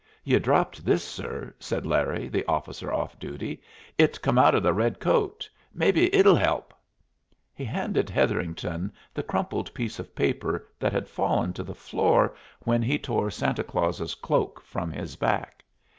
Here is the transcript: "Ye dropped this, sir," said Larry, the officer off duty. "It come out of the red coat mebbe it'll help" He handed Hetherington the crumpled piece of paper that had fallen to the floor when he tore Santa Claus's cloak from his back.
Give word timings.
"Ye 0.23 0.39
dropped 0.39 0.83
this, 0.83 1.03
sir," 1.03 1.53
said 1.59 1.85
Larry, 1.85 2.27
the 2.27 2.43
officer 2.47 2.91
off 2.91 3.19
duty. 3.19 3.61
"It 3.99 4.19
come 4.23 4.39
out 4.39 4.55
of 4.55 4.63
the 4.63 4.73
red 4.73 4.99
coat 4.99 5.47
mebbe 5.75 5.95
it'll 6.11 6.33
help" 6.33 6.73
He 7.53 7.63
handed 7.65 8.09
Hetherington 8.09 8.91
the 9.13 9.21
crumpled 9.21 9.71
piece 9.75 9.99
of 9.99 10.15
paper 10.15 10.67
that 10.79 10.91
had 10.91 11.07
fallen 11.07 11.53
to 11.53 11.61
the 11.63 11.75
floor 11.75 12.33
when 12.61 12.81
he 12.81 12.97
tore 12.97 13.29
Santa 13.29 13.63
Claus's 13.63 14.15
cloak 14.15 14.59
from 14.65 14.91
his 14.91 15.15
back. 15.17 15.63